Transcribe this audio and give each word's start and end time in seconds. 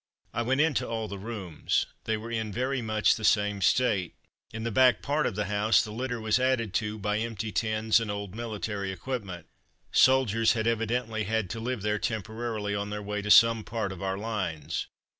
I 0.33 0.41
went 0.41 0.61
into 0.61 0.87
all 0.87 1.07
the 1.07 1.19
rooms; 1.19 1.85
they 2.05 2.17
were 2.17 2.31
in 2.31 2.51
very 2.51 2.81
much 2.81 3.13
the 3.13 3.23
same 3.23 3.61
state. 3.61 4.15
In 4.51 4.63
the 4.63 4.71
back 4.71 5.03
part 5.03 5.27
of 5.27 5.35
the 5.35 5.45
house 5.45 5.83
the 5.83 5.91
litter 5.91 6.19
was 6.19 6.39
added 6.39 6.73
to 6.81 6.97
by 6.97 7.19
empty 7.19 7.51
tins 7.51 7.99
and 7.99 8.09
old 8.09 8.33
military 8.33 8.91
equipment. 8.91 9.45
Soldiers 9.91 10.53
had 10.53 10.65
evidently 10.65 11.25
had 11.25 11.51
to 11.51 11.59
live 11.59 11.83
there 11.83 11.99
temporarily 11.99 12.73
on 12.73 12.89
their 12.89 13.03
way 13.03 13.21
to 13.21 13.29
some 13.29 13.63
part 13.63 13.91
of 13.91 14.01
our 14.01 14.17
lines. 14.17 14.87